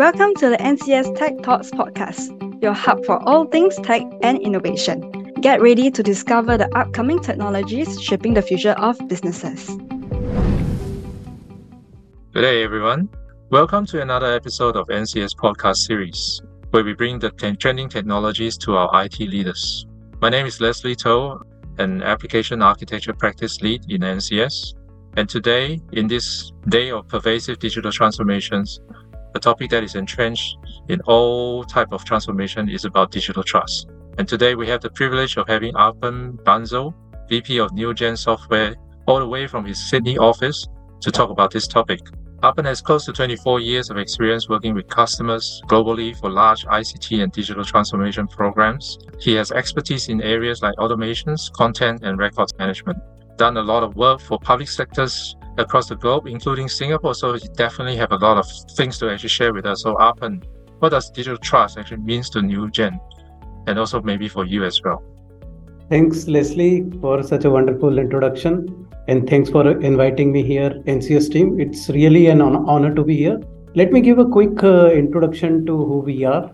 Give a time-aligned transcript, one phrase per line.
[0.00, 2.30] Welcome to the NCS Tech Thoughts podcast,
[2.62, 5.02] your hub for all things tech and innovation.
[5.42, 9.66] Get ready to discover the upcoming technologies shaping the future of businesses.
[12.32, 13.10] Good day, everyone.
[13.50, 16.40] Welcome to another episode of NCS podcast series,
[16.70, 17.30] where we bring the
[17.60, 19.84] trending technologies to our IT leaders.
[20.22, 21.42] My name is Leslie Toh,
[21.76, 24.72] an application architecture practice lead in NCS.
[25.18, 28.80] And today, in this day of pervasive digital transformations,
[29.34, 30.56] a topic that is entrenched
[30.88, 33.88] in all type of transformation is about digital trust.
[34.18, 36.94] And today we have the privilege of having Arpan Bansal,
[37.28, 38.74] VP of Newgen Software,
[39.06, 40.66] all the way from his Sydney office
[41.00, 42.00] to talk about this topic.
[42.42, 47.22] Arpan has close to 24 years of experience working with customers globally for large ICT
[47.22, 48.98] and digital transformation programs.
[49.20, 52.98] He has expertise in areas like automations, content, and records management.
[53.36, 57.14] Done a lot of work for public sectors across the globe, including Singapore.
[57.14, 59.82] So you definitely have a lot of things to actually share with us.
[59.82, 60.44] So Arpan,
[60.78, 62.98] what does digital trust actually means to Newgen?
[63.66, 65.02] And also maybe for you as well.
[65.90, 68.88] Thanks, Leslie, for such a wonderful introduction.
[69.08, 71.58] And thanks for inviting me here, NCS team.
[71.58, 73.40] It's really an honor to be here.
[73.74, 76.50] Let me give a quick uh, introduction to who we are.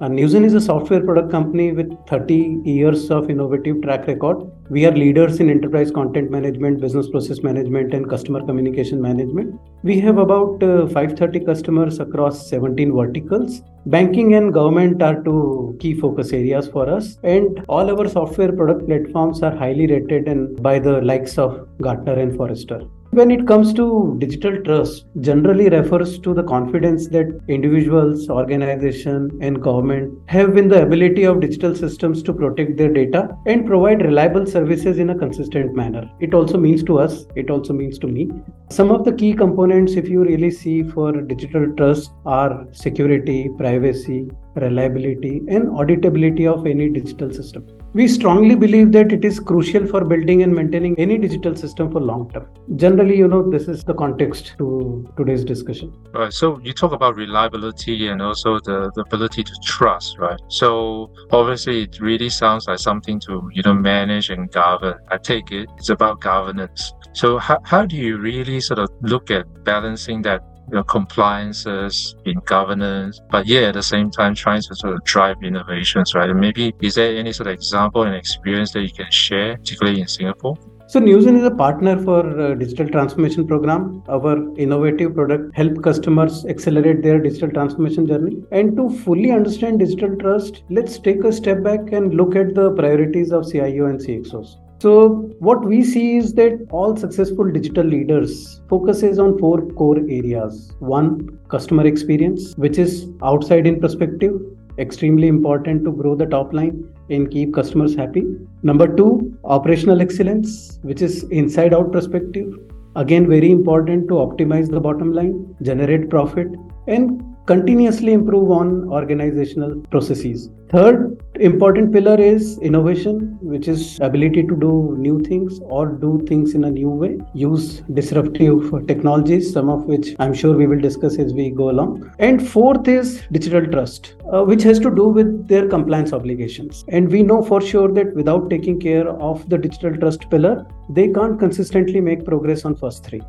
[0.00, 4.50] Uh, is a software product company with 30 years of innovative track record.
[4.70, 9.58] We are leaders in enterprise content management, business process management, and customer communication management.
[9.82, 13.62] We have about uh, 530 customers across 17 verticals.
[13.86, 18.86] Banking and government are two key focus areas for us, and all our software product
[18.86, 22.82] platforms are highly rated and by the likes of Gartner and Forrester.
[23.18, 29.60] When it comes to digital trust, generally refers to the confidence that individuals, organization, and
[29.60, 34.46] government have in the ability of digital systems to protect their data and provide reliable
[34.46, 36.08] services in a consistent manner.
[36.20, 38.30] It also means to us, it also means to me.
[38.70, 44.30] Some of the key components, if you really see for digital trust, are security, privacy,
[44.54, 47.66] reliability, and auditability of any digital system.
[47.94, 52.00] We strongly believe that it is crucial for building and maintaining any digital system for
[52.00, 52.46] long term.
[52.76, 55.92] Generally, you know, this is the context to today's discussion.
[56.12, 56.32] Right.
[56.32, 60.38] So you talk about reliability and also the, the ability to trust, right?
[60.48, 64.98] So obviously it really sounds like something to, you know, manage and govern.
[65.08, 66.92] I take it it's about governance.
[67.12, 72.16] So how, how do you really sort of look at balancing that you know, compliances,
[72.24, 76.28] in governance, but yeah, at the same time trying to sort of drive innovations, right?
[76.30, 80.00] And maybe is there any sort of example and experience that you can share, particularly
[80.00, 80.56] in Singapore?
[80.86, 84.02] So Newgen is a partner for uh, digital transformation program.
[84.08, 88.42] Our innovative product help customers accelerate their digital transformation journey.
[88.52, 92.70] And to fully understand digital trust, let's take a step back and look at the
[92.70, 94.56] priorities of CIO and CXOs.
[94.80, 100.72] So what we see is that all successful digital leaders focuses on four core areas.
[100.78, 104.40] One, customer experience, which is outside in perspective,
[104.78, 108.22] extremely important to grow the top line and keep customers happy.
[108.62, 112.54] Number two, operational excellence, which is inside out perspective.
[112.94, 116.48] Again, very important to optimize the bottom line, generate profit,
[116.86, 120.50] and continuously improve on organizational processes.
[120.70, 126.54] Third important pillar is innovation, which is ability to do new things or do things
[126.54, 131.18] in a new way, use disruptive technologies, some of which I'm sure we will discuss
[131.18, 132.12] as we go along.
[132.18, 136.84] And fourth is digital trust, uh, which has to do with their compliance obligations.
[136.88, 141.08] And we know for sure that without taking care of the digital trust pillar, they
[141.08, 143.22] can't consistently make progress on first three.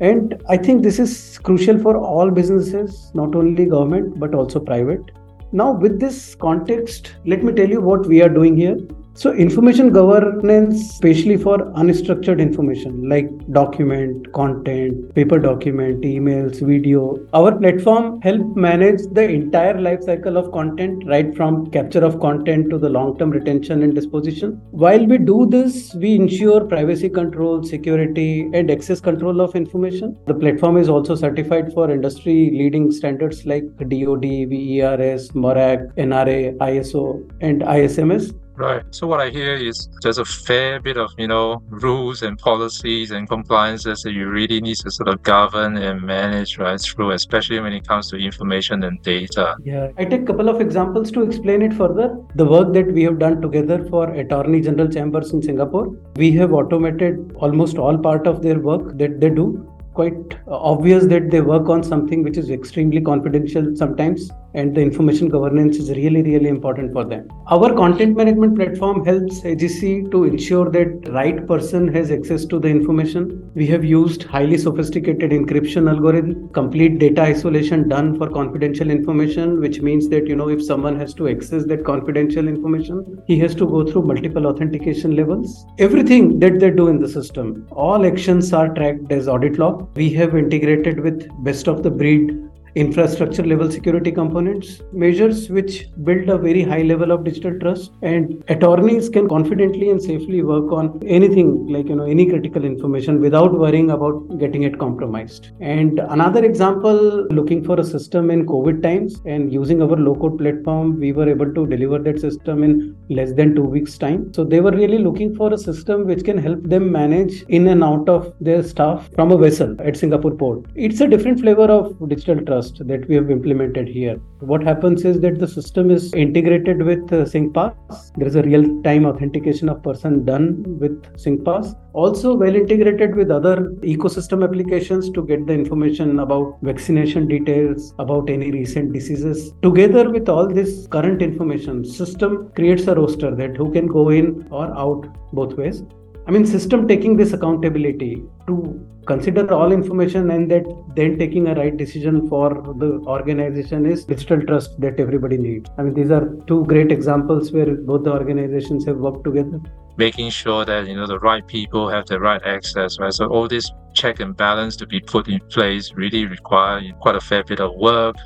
[0.00, 5.10] And I think this is crucial for all businesses, not only government, but also private.
[5.50, 8.78] Now, with this context, let me tell you what we are doing here.
[9.18, 17.18] So, information governance, especially for unstructured information like document, content, paper document, emails, video.
[17.34, 22.70] Our platform help manage the entire life cycle of content, right from capture of content
[22.70, 24.60] to the long-term retention and disposition.
[24.70, 30.16] While we do this, we ensure privacy control, security, and access control of information.
[30.28, 37.62] The platform is also certified for industry-leading standards like DoD, VERS, MoReq, NRA, ISO, and
[37.62, 38.32] ISMS.
[38.58, 38.82] Right.
[38.90, 43.12] So what I hear is there's a fair bit of, you know, rules and policies
[43.12, 47.60] and compliances that you really need to sort of govern and manage right through, especially
[47.60, 49.54] when it comes to information and data.
[49.64, 49.88] Yeah.
[49.96, 52.18] I take a couple of examples to explain it further.
[52.34, 56.52] The work that we have done together for Attorney General Chambers in Singapore, we have
[56.52, 59.68] automated almost all part of their work that they do
[59.98, 65.28] quite obvious that they work on something which is extremely confidential sometimes and the information
[65.28, 67.28] governance is really really important for them.
[67.48, 72.68] Our content management platform helps agc to ensure that right person has access to the
[72.68, 73.50] information.
[73.54, 79.80] We have used highly sophisticated encryption algorithm complete data isolation done for confidential information which
[79.80, 83.66] means that you know if someone has to access that confidential information he has to
[83.66, 85.66] go through multiple authentication levels.
[85.78, 89.88] Everything that they do in the system all actions are tracked as audit log.
[89.96, 92.47] We have integrated with best of the breed
[92.84, 97.92] infrastructure level security components, measures which build a very high level of digital trust.
[98.02, 103.20] And attorneys can confidently and safely work on anything like, you know, any critical information
[103.20, 105.50] without worrying about getting it compromised.
[105.60, 110.38] And another example, looking for a system in COVID times and using our low code
[110.38, 114.32] platform, we were able to deliver that system in less than two weeks' time.
[114.32, 117.82] So they were really looking for a system which can help them manage in and
[117.82, 120.66] out of their staff from a vessel at Singapore port.
[120.76, 124.16] It's a different flavor of digital trust that we have implemented here.
[124.40, 128.12] What happens is that the system is integrated with uh, SingPass.
[128.16, 131.74] There is a real-time authentication of person done with SingPass.
[131.92, 138.30] Also well integrated with other ecosystem applications to get the information about vaccination details, about
[138.30, 139.52] any recent diseases.
[139.62, 144.46] Together with all this current information, system creates a roster that who can go in
[144.50, 145.82] or out both ways.
[146.28, 151.54] I mean, system taking this accountability to consider all information and that then taking a
[151.54, 155.70] right decision for the organization is digital trust that everybody needs.
[155.78, 159.58] I mean, these are two great examples where both the organizations have worked together.
[159.96, 163.14] Making sure that you know the right people have the right access, right?
[163.14, 167.22] So all this check and balance to be put in place really require quite a
[167.22, 168.16] fair bit of work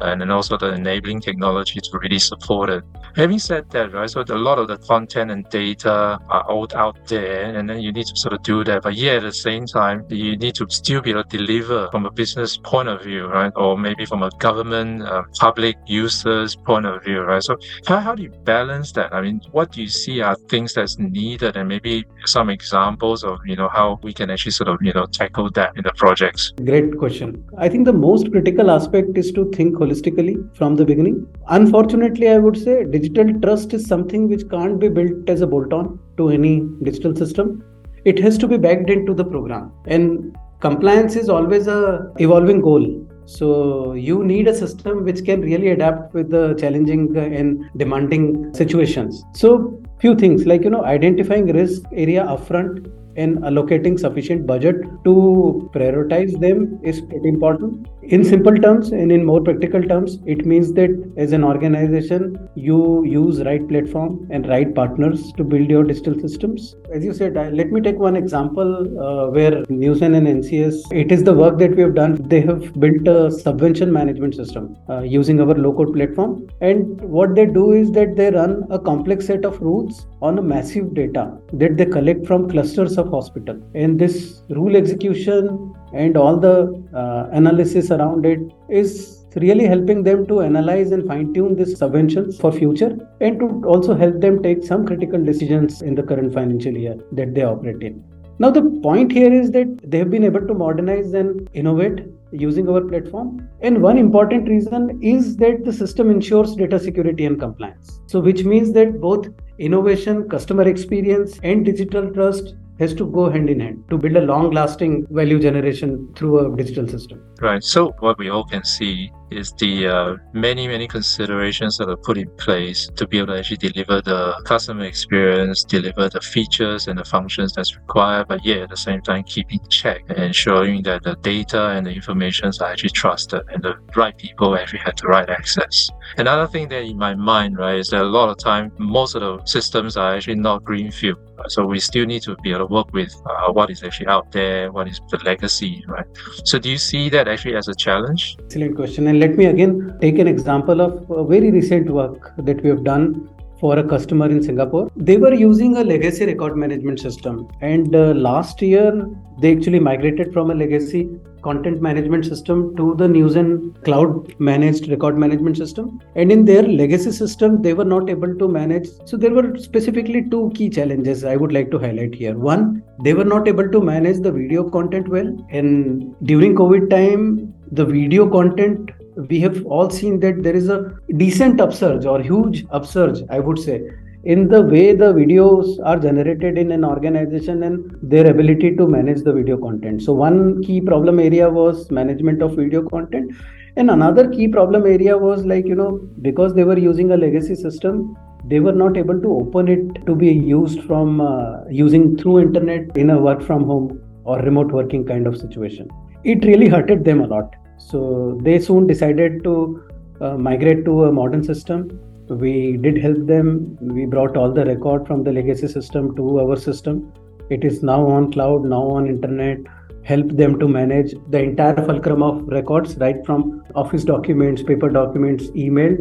[0.00, 2.84] and then also the enabling technology to really support it.
[3.16, 7.06] Having said that, right, so a lot of the content and data are all out
[7.06, 8.82] there, and then you need to sort of do that.
[8.82, 12.06] But yeah, at the same time, you need to still be able to deliver from
[12.06, 16.86] a business point of view, right, or maybe from a government, uh, public users point
[16.86, 17.42] of view, right.
[17.42, 17.56] So
[17.86, 19.12] how, how do you balance that?
[19.12, 23.38] I mean, what do you see are things that's needed, and maybe some examples of
[23.44, 26.52] you know how we can actually sort of you know tackle that in the projects.
[26.64, 27.44] Great question.
[27.58, 31.26] I think the most critical aspect is to think holistically from the beginning.
[31.48, 35.72] Unfortunately, I would say digital trust is something which can't be built as a bolt
[35.72, 37.64] on to any digital system.
[38.04, 39.72] It has to be backed into the program.
[39.86, 43.06] And compliance is always a evolving goal.
[43.26, 49.22] So you need a system which can really adapt with the challenging and demanding situations.
[49.34, 55.70] So few things like you know identifying risk area upfront and allocating sufficient budget to
[55.74, 60.72] prioritize them is pretty important in simple terms and in more practical terms it means
[60.72, 62.22] that as an organization
[62.54, 66.74] you use right platform and right partners to build your digital systems.
[66.90, 68.70] As you said let me take one example
[69.06, 72.16] uh, where Newgen and ncs it is the work that we have done.
[72.28, 76.46] They have built a subvention management system uh, using our low code platform.
[76.62, 80.42] And what they do is that they run a complex set of rules on a
[80.42, 83.60] massive data that they collect from clusters of hospital.
[83.74, 86.56] And this rule execution and all the
[86.94, 92.40] uh, analysis around it is really helping them to analyze and fine tune this subventions
[92.40, 96.72] for future and to also help them take some critical decisions in the current financial
[96.72, 98.02] year that they operate in.
[98.40, 102.68] Now the point here is that they have been able to modernize and innovate using
[102.68, 103.48] our platform.
[103.62, 108.00] And one important reason is that the system ensures data security and compliance.
[108.06, 113.50] So which means that both innovation customer experience and digital trust has to go hand
[113.50, 117.22] in hand to build a long lasting value generation through a digital system.
[117.40, 117.62] Right.
[117.62, 122.18] So, what we all can see is the uh, many, many considerations that are put
[122.18, 126.98] in place to be able to actually deliver the customer experience, deliver the features and
[126.98, 131.02] the functions that's required, but yet at the same time keeping check and ensuring that
[131.02, 135.06] the data and the information are actually trusted and the right people actually have the
[135.06, 135.90] right access.
[136.16, 139.20] Another thing that in my mind, right, is that a lot of time most of
[139.20, 141.18] the systems are actually not greenfield.
[141.48, 144.32] So we still need to be able to work with uh, what is actually out
[144.32, 146.06] there, what is the legacy, right?
[146.44, 148.36] So do you see that actually as a challenge?
[148.44, 149.06] Excellent question.
[149.18, 152.84] And let me again take an example of a very recent work that we have
[152.84, 154.88] done for a customer in Singapore.
[154.94, 159.08] They were using a legacy record management system, and uh, last year
[159.40, 161.08] they actually migrated from a legacy
[161.42, 166.00] content management system to the Newgen cloud managed record management system.
[166.14, 168.86] And in their legacy system, they were not able to manage.
[169.04, 172.38] So there were specifically two key challenges I would like to highlight here.
[172.38, 175.36] One, they were not able to manage the video content well.
[175.50, 178.90] And during COVID time, the video content
[179.28, 183.58] we have all seen that there is a decent upsurge or huge upsurge, I would
[183.58, 183.90] say,
[184.24, 189.22] in the way the videos are generated in an organization and their ability to manage
[189.22, 190.02] the video content.
[190.02, 193.32] So, one key problem area was management of video content.
[193.76, 197.54] And another key problem area was like, you know, because they were using a legacy
[197.54, 202.40] system, they were not able to open it to be used from uh, using through
[202.40, 205.88] internet in a work from home or remote working kind of situation.
[206.24, 207.54] It really hurted them a lot.
[207.78, 209.82] So they soon decided to
[210.20, 211.98] uh, migrate to a modern system.
[212.28, 213.78] We did help them.
[213.80, 217.12] We brought all the record from the legacy system to our system.
[217.50, 219.60] It is now on cloud, now on internet.
[220.02, 225.50] Help them to manage the entire fulcrum of records, right from office documents, paper documents,
[225.54, 225.96] email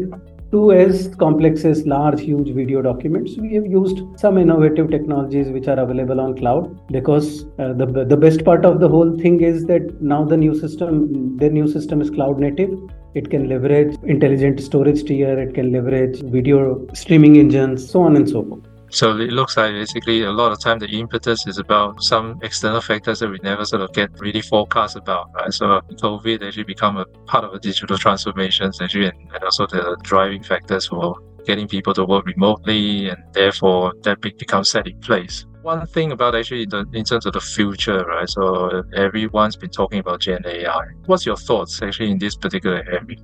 [0.52, 3.36] to as complex as large huge video documents.
[3.38, 8.18] We have used some innovative technologies which are available on cloud because uh, the, the
[8.18, 12.02] best part of the whole thing is that now the new system the new system
[12.02, 12.72] is cloud native.
[13.14, 15.40] It can leverage intelligent storage tier.
[15.40, 19.72] It can leverage video streaming engines so on and so forth so it looks like
[19.74, 23.66] basically a lot of time the impetus is about some external factors that we never
[23.66, 25.54] sort of get really forecast about, right?
[25.54, 29.98] So COVID actually become a part of a digital transformation actually and, and also the
[30.04, 35.46] driving factors for getting people to work remotely and therefore that becomes set in place.
[35.62, 38.30] One thing about actually the, in terms of the future, right?
[38.30, 40.86] So everyone's been talking about Gen AI.
[41.08, 43.18] What's your thoughts actually in this particular area?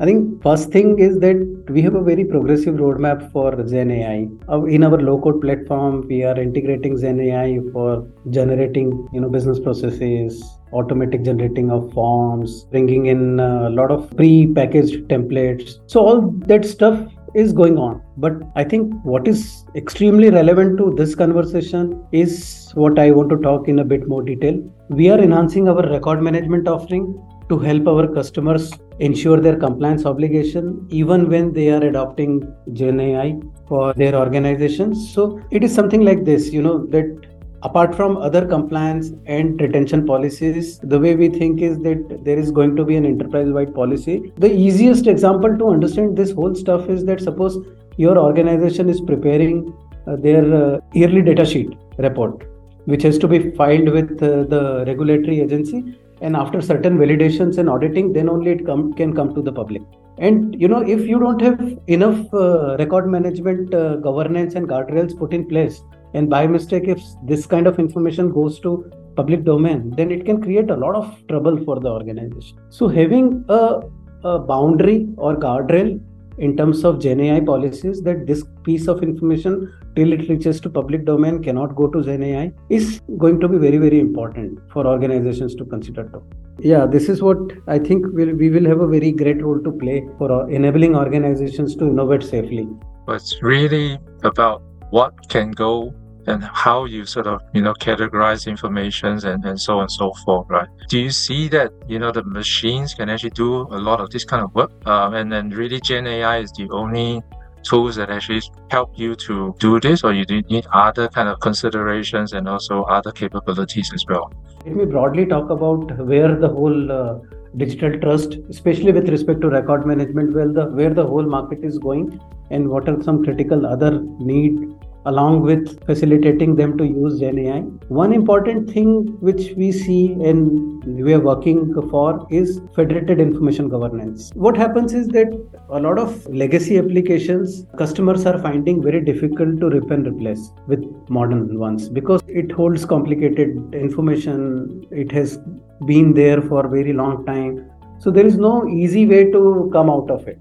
[0.00, 4.28] I think first thing is that we have a very progressive roadmap for Gen AI.
[4.48, 9.60] Uh, in our low-code platform, we are integrating Gen AI for generating, you know, business
[9.60, 10.42] processes,
[10.72, 15.74] automatic generating of forms, bringing in a lot of pre-packaged templates.
[15.86, 16.98] So all that stuff
[17.34, 18.00] is going on.
[18.16, 23.36] But I think what is extremely relevant to this conversation is what I want to
[23.36, 24.58] talk in a bit more detail.
[24.88, 30.86] We are enhancing our record management offering to help our customers ensure their compliance obligation
[30.90, 32.32] even when they are adopting
[32.72, 33.28] Gen AI
[33.68, 35.12] for their organizations.
[35.14, 37.26] So it is something like this, you know, that
[37.62, 42.50] apart from other compliance and retention policies, the way we think is that there is
[42.50, 44.32] going to be an enterprise wide policy.
[44.38, 47.58] The easiest example to understand this whole stuff is that suppose
[47.96, 49.74] your organization is preparing
[50.06, 52.44] uh, their uh, yearly data sheet report,
[52.84, 57.68] which has to be filed with uh, the regulatory agency and after certain validations and
[57.68, 59.82] auditing then only it come, can come to the public.
[60.18, 65.16] And you know if you don't have enough uh, record management uh, governance and guardrails
[65.18, 65.82] put in place
[66.14, 70.42] and by mistake if this kind of information goes to public domain then it can
[70.42, 72.58] create a lot of trouble for the organization.
[72.68, 73.80] So having a,
[74.24, 76.00] a boundary or guardrail
[76.40, 80.70] in terms of Gen AI policies that this piece of information till it reaches to
[80.70, 84.86] public domain cannot go to Gen AI is going to be very very important for
[84.86, 86.22] organizations to consider too.
[86.60, 89.72] Yeah, this is what I think we'll, we will have a very great role to
[89.72, 92.66] play for uh, enabling organizations to innovate safely.
[93.06, 95.94] But it's really about what can go
[96.26, 100.12] and how you sort of you know categorize informations and, and so on and so
[100.24, 100.68] forth right?
[100.88, 104.24] Do you see that you know the machines can actually do a lot of this
[104.24, 104.70] kind of work?
[104.86, 107.22] Um, and then really gen ai is the only
[107.62, 112.32] tools that actually help you to do this or you need other kind of considerations
[112.32, 114.32] and also other capabilities as well?
[114.64, 117.18] Let me broadly talk about where the whole uh,
[117.56, 121.78] digital trust especially with respect to record management well the where the whole market is
[121.78, 124.72] going and what are some critical other need
[125.06, 127.60] along with facilitating them to use Gen AI.
[127.88, 134.30] One important thing which we see and we are working for is federated information governance.
[134.34, 135.28] What happens is that
[135.70, 140.84] a lot of legacy applications customers are finding very difficult to rip and replace with
[141.08, 144.86] modern ones because it holds complicated information.
[144.90, 145.38] It has
[145.86, 147.70] been there for a very long time.
[147.98, 150.38] So there is no easy way to come out of it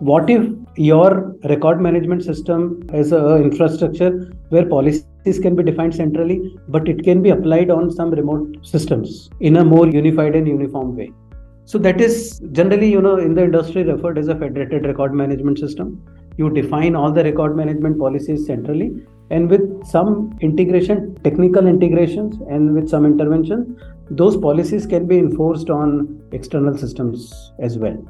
[0.00, 0.42] what if
[0.76, 7.04] your record management system is a infrastructure where policies can be defined centrally but it
[7.04, 11.12] can be applied on some remote systems in a more unified and uniform way?
[11.66, 15.58] So that is generally you know in the industry referred as a federated record management
[15.58, 16.02] system.
[16.38, 22.74] You define all the record management policies centrally and with some integration technical integrations and
[22.74, 23.78] with some intervention
[24.10, 28.02] those policies can be enforced on external systems as well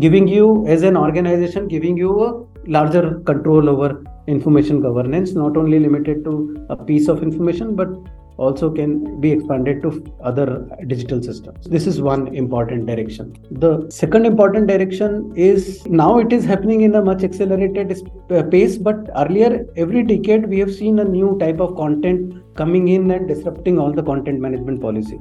[0.00, 5.78] giving you as an organization giving you a larger control over information governance not only
[5.78, 7.88] limited to a piece of information but
[8.36, 11.66] also can be expanded to other digital systems.
[11.66, 13.36] This is one important direction.
[13.50, 17.96] The second important direction is now it is happening in a much accelerated
[18.30, 22.88] uh, pace but earlier every decade we have seen a new type of content coming
[22.88, 25.20] in and disrupting all the content management policies.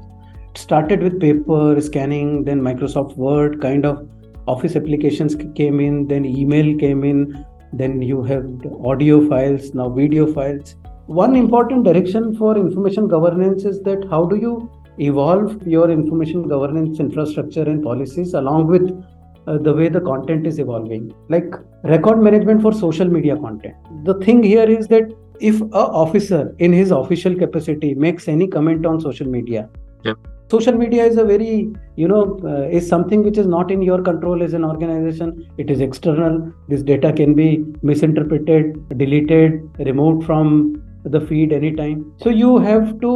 [0.49, 4.07] It started with paper scanning then microsoft word kind of
[4.47, 8.45] office applications came in then email came in then you have
[8.85, 10.75] audio files, now video files.
[11.07, 14.69] One important direction for information governance is that how do you
[14.99, 18.91] evolve your information governance infrastructure and policies along with
[19.47, 24.13] uh, the way the content is evolving like record management for social media content the
[24.19, 28.99] thing here is that if a officer in his official capacity makes any comment on
[29.01, 29.69] social media.
[30.53, 31.53] Social media is a very
[31.95, 35.33] you know uh, is something which is not in your control as an organization.
[35.57, 36.37] It is external.
[36.67, 37.49] This data can be
[37.81, 40.53] misinterpreted deleted removed from
[41.15, 42.13] the feed anytime.
[42.23, 43.13] So you have to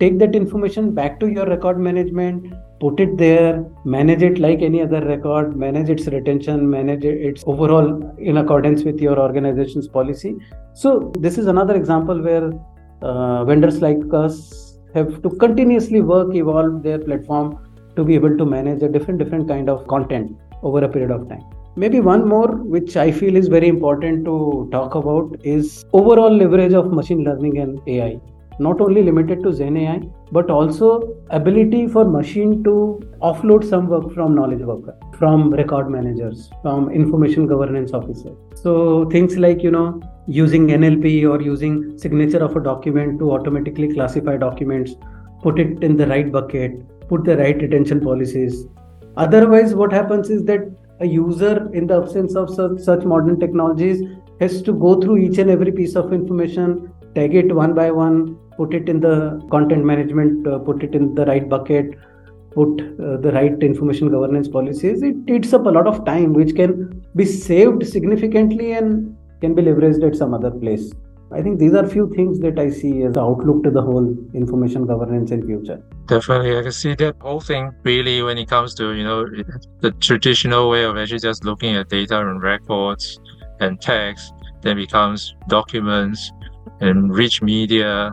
[0.00, 4.80] take that information back to your record management put it there manage it like any
[4.84, 10.34] other record manage its retention manage its overall in accordance with your organization's policy.
[10.72, 12.50] So this is another example where
[13.02, 17.58] uh, vendors like us have to continuously work evolve their platform
[17.96, 21.28] to be able to manage a different different kind of content over a period of
[21.28, 21.44] time.
[21.76, 26.72] Maybe one more which i feel is very important to talk about is overall leverage
[26.72, 28.20] of machine learning and ai
[28.66, 29.98] not only limited to gen ai
[30.36, 30.88] but also
[31.38, 32.74] ability for machine to
[33.28, 38.36] offload some work from knowledge worker from record managers from information governance officers.
[38.54, 43.92] So things like you know using NLP or using signature of a document to automatically
[43.92, 44.94] classify documents,
[45.42, 46.72] put it in the right bucket,
[47.08, 48.66] put the right retention policies.
[49.16, 50.60] Otherwise, what happens is that
[51.00, 54.02] a user, in the absence of such, such modern technologies,
[54.38, 58.36] has to go through each and every piece of information, tag it one by one,
[58.56, 61.96] put it in the content management, uh, put it in the right bucket,
[62.52, 65.02] put uh, the right information governance policies.
[65.02, 69.62] It eats up a lot of time, which can be saved significantly and can be
[69.62, 70.92] leveraged at some other place.
[71.32, 74.16] I think these are few things that I see as the outlook to the whole
[74.34, 75.80] information governance in future.
[76.06, 79.24] Definitely, I can see that whole thing really when it comes to you know
[79.80, 83.20] the traditional way of actually just looking at data and records
[83.60, 84.32] and text,
[84.62, 86.32] then becomes documents
[86.80, 88.12] and rich media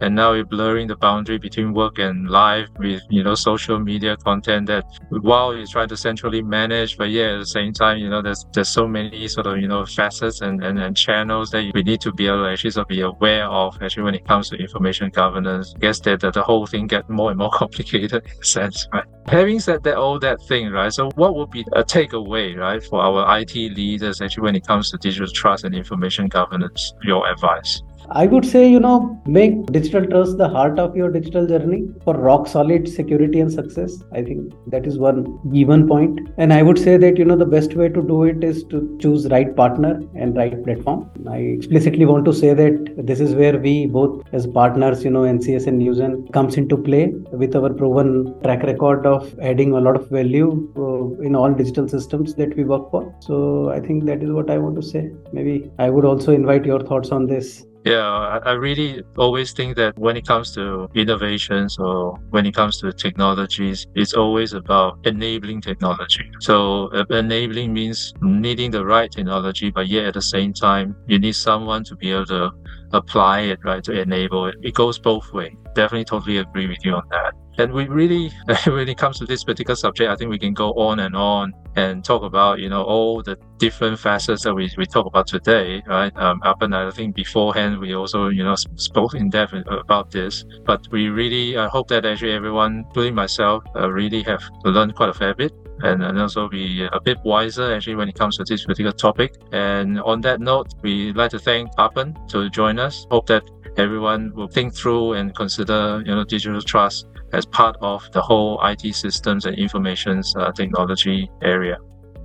[0.00, 4.16] and now we're blurring the boundary between work and life with you know social media
[4.16, 8.08] content that while you try to centrally manage but yeah at the same time you
[8.08, 11.70] know there's there's so many sort of you know facets and, and, and channels that
[11.74, 14.26] we need to be able to actually sort of be aware of actually when it
[14.26, 15.74] comes to information governance.
[15.76, 18.88] I guess that the, the whole thing gets more and more complicated in a sense
[18.92, 19.04] right?
[19.26, 23.00] Having said that all that thing right so what would be a takeaway right for
[23.00, 27.82] our IT leaders actually when it comes to digital trust and information governance your advice
[28.10, 32.14] I would say, you know, make digital trust the heart of your digital journey for
[32.14, 34.02] rock solid security and success.
[34.12, 36.20] I think that is one given point.
[36.36, 38.96] And I would say that, you know, the best way to do it is to
[39.00, 41.10] choose right partner and right platform.
[41.28, 45.22] I explicitly want to say that this is where we both as partners, you know,
[45.22, 49.96] NCS and Newgen comes into play with our proven track record of adding a lot
[49.96, 53.14] of value uh, in all digital systems that we work for.
[53.20, 55.10] So I think that is what I want to say.
[55.32, 57.64] Maybe I would also invite your thoughts on this.
[57.84, 62.78] Yeah, I, really always think that when it comes to innovations or when it comes
[62.80, 66.30] to technologies, it's always about enabling technology.
[66.40, 71.18] So uh, enabling means needing the right technology, but yet at the same time, you
[71.18, 72.50] need someone to be able to
[72.92, 74.54] apply it, right, to enable it.
[74.62, 75.52] It goes both ways.
[75.74, 77.34] Definitely totally agree with you on that.
[77.58, 78.30] And we really,
[78.66, 81.52] when it comes to this particular subject, I think we can go on and on
[81.76, 85.82] and talk about, you know, all the different facets that we, we talk about today,
[85.86, 86.12] right?
[86.16, 90.86] Um, and I think beforehand, we also, you know, spoke in depth about this, but
[90.90, 95.14] we really uh, hope that actually everyone, including myself, uh, really have learned quite a
[95.14, 98.64] fair bit and, and also be a bit wiser actually when it comes to this
[98.64, 99.34] particular topic.
[99.52, 103.06] And on that note, we'd like to thank Arpan to join us.
[103.10, 103.42] Hope that
[103.76, 108.60] everyone will think through and consider, you know, digital trust as part of the whole
[108.64, 111.76] IT systems and information uh, technology area.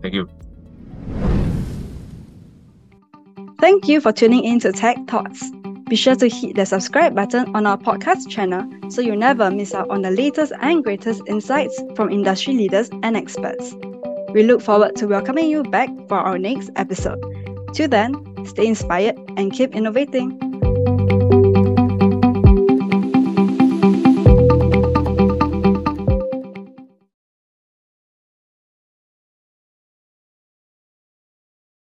[0.02, 0.30] Thank you.
[3.60, 5.44] Thank you for tuning in to Tech Thoughts.
[5.90, 9.74] Be sure to hit the subscribe button on our podcast channel so you never miss
[9.74, 13.74] out on the latest and greatest insights from industry leaders and experts.
[14.34, 17.20] We look forward to welcoming you back for our next episode.
[17.74, 18.14] Till then,
[18.46, 20.49] stay inspired and keep innovating.